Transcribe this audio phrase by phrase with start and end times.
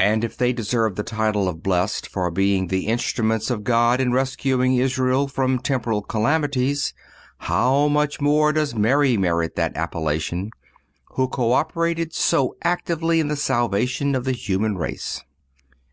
[0.00, 4.10] And if they deserved the title of blessed for being the instruments of God in
[4.10, 6.92] rescuing Israel from temporal calamities,
[7.38, 10.50] how much more does Mary merit that appellation,
[11.12, 15.22] who co operated so actively in the salvation of the human race!